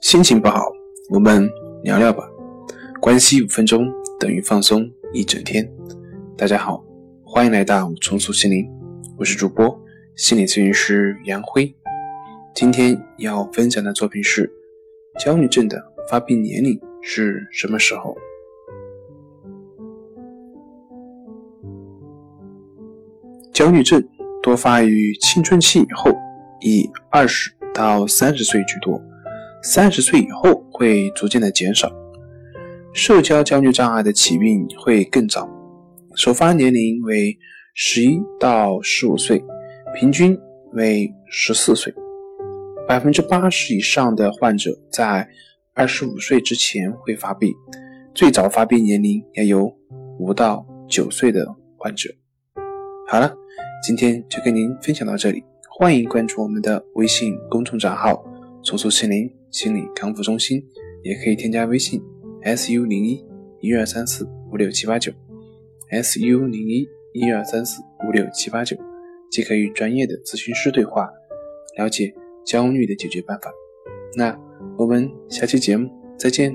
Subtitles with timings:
[0.00, 0.64] 心情不好，
[1.10, 1.50] 我们
[1.82, 2.22] 聊聊吧。
[3.00, 3.84] 关系五分钟
[4.20, 5.68] 等于放松一整天。
[6.36, 6.84] 大家好，
[7.24, 8.70] 欢迎来到重塑心灵，
[9.16, 9.76] 我是主播
[10.14, 11.74] 心理咨询师杨辉。
[12.54, 14.48] 今天要分享的作品是：
[15.18, 18.16] 焦虑症的发病年龄是什么时候？
[23.52, 24.00] 焦虑症
[24.44, 26.12] 多发于青春期以后，
[26.60, 29.02] 以二十到三十岁居多。
[29.62, 31.90] 三十岁以后会逐渐的减少，
[32.92, 35.48] 社交焦虑障碍的起病会更早，
[36.14, 37.36] 首发年龄为
[37.74, 39.42] 十一到十五岁，
[39.94, 40.38] 平均
[40.72, 41.92] 为十四岁，
[42.86, 45.28] 百分之八十以上的患者在
[45.74, 47.52] 二十五岁之前会发病，
[48.14, 49.72] 最早发病年龄也有
[50.18, 51.46] 五到九岁的
[51.76, 52.08] 患者。
[53.08, 53.34] 好了，
[53.82, 55.42] 今天就跟您分享到这里，
[55.78, 58.24] 欢迎关注我们的微信公众账号
[58.68, 59.32] “重塑心灵”。
[59.50, 60.62] 心理康复中心
[61.02, 62.02] 也可以添加微信
[62.42, 63.24] s u 零一
[63.62, 65.10] 一二三四五六七八九
[65.88, 68.76] s u 零一一二三四五六七八九，
[69.30, 71.08] 即可与专业的咨询师对话，
[71.78, 72.12] 了解
[72.44, 73.50] 焦虑的解决办法。
[74.14, 74.38] 那
[74.76, 76.54] 我们下期节目再见。